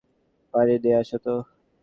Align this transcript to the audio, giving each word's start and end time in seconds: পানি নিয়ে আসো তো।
পানি 0.53 0.73
নিয়ে 0.83 0.97
আসো 1.01 1.17
তো। 1.17 1.33